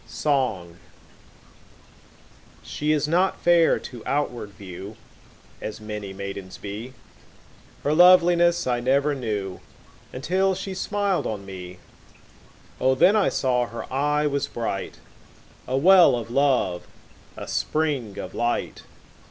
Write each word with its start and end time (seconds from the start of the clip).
Song 0.07 0.77
SHE 2.63 2.91
is 2.91 3.07
not 3.07 3.39
fair 3.39 3.77
to 3.77 4.01
outward 4.07 4.49
view 4.49 4.97
As 5.61 5.79
many 5.79 6.11
maidens 6.11 6.57
be, 6.57 6.93
Her 7.83 7.93
loveliness 7.93 8.65
I 8.65 8.79
never 8.79 9.13
knew 9.13 9.59
Until 10.11 10.55
she 10.55 10.73
smiled 10.73 11.27
on 11.27 11.45
me; 11.45 11.77
O, 12.79 12.95
then 12.95 13.15
I 13.15 13.29
saw 13.29 13.67
her 13.67 13.83
eye 13.93 14.25
was 14.25 14.47
bright, 14.47 14.95
5 15.67 15.75
A 15.75 15.77
well 15.77 16.15
of 16.15 16.31
love, 16.31 16.87
a 17.37 17.47
spring 17.47 18.17
of 18.17 18.33
light! 18.33 18.81